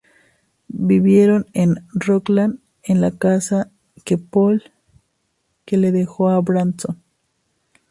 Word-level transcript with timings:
Vivieron 0.87 1.45
en 1.53 1.85
Rockland 1.93 2.59
en 2.81 3.01
la 3.01 3.11
casa 3.11 3.69
que 4.03 4.17
Pool 4.17 4.71
que 5.63 5.77
le 5.77 5.91
dejó 5.91 6.29
a 6.29 6.41
Branson. 6.41 6.99